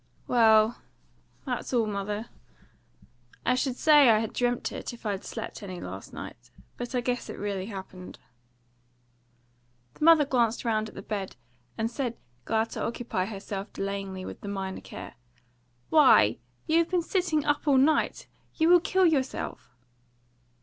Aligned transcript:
"Well, 0.27 0.81
that's 1.45 1.75
all, 1.75 1.85
mother. 1.85 2.29
I 3.45 3.53
should 3.53 3.75
say 3.75 4.09
I 4.09 4.17
had 4.17 4.33
dreamt, 4.33 4.71
it, 4.71 4.93
if 4.93 5.05
I 5.05 5.11
had 5.11 5.23
slept 5.23 5.61
any 5.61 5.79
last 5.79 6.11
night; 6.11 6.49
but 6.75 6.95
I 6.95 7.01
guess 7.01 7.29
it 7.29 7.37
really 7.37 7.67
happened." 7.67 8.17
The 9.93 10.03
mother 10.03 10.25
glanced 10.25 10.65
round 10.65 10.89
at 10.89 10.95
the 10.95 11.03
bed, 11.03 11.35
and 11.77 11.91
said, 11.91 12.17
glad 12.45 12.71
to 12.71 12.81
occupy 12.83 13.25
herself 13.25 13.71
delayingly 13.73 14.25
with 14.25 14.41
the 14.41 14.47
minor 14.47 14.81
care: 14.81 15.13
"Why, 15.91 16.39
you 16.65 16.79
have 16.79 16.89
been 16.89 17.03
sitting 17.03 17.45
up 17.45 17.67
all 17.67 17.77
night! 17.77 18.25
You 18.55 18.69
will 18.69 18.79
kill 18.79 19.05
yourself." 19.05 19.69